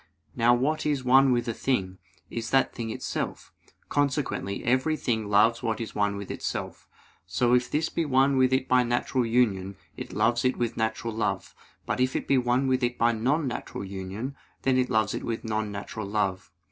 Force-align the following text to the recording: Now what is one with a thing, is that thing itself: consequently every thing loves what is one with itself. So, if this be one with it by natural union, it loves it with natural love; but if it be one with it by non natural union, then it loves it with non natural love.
Now 0.35 0.55
what 0.55 0.83
is 0.83 1.03
one 1.03 1.31
with 1.31 1.47
a 1.47 1.53
thing, 1.53 1.99
is 2.31 2.49
that 2.49 2.73
thing 2.73 2.89
itself: 2.89 3.53
consequently 3.87 4.63
every 4.63 4.97
thing 4.97 5.29
loves 5.29 5.61
what 5.61 5.79
is 5.79 5.93
one 5.93 6.17
with 6.17 6.31
itself. 6.31 6.87
So, 7.27 7.53
if 7.53 7.69
this 7.69 7.87
be 7.89 8.03
one 8.05 8.35
with 8.35 8.51
it 8.51 8.67
by 8.67 8.81
natural 8.81 9.27
union, 9.27 9.75
it 9.95 10.11
loves 10.11 10.43
it 10.43 10.57
with 10.57 10.75
natural 10.75 11.13
love; 11.13 11.53
but 11.85 11.99
if 11.99 12.15
it 12.15 12.27
be 12.27 12.39
one 12.39 12.65
with 12.65 12.81
it 12.81 12.97
by 12.97 13.11
non 13.11 13.47
natural 13.47 13.85
union, 13.85 14.35
then 14.63 14.75
it 14.79 14.89
loves 14.89 15.13
it 15.13 15.23
with 15.23 15.43
non 15.43 15.71
natural 15.71 16.07
love. 16.07 16.49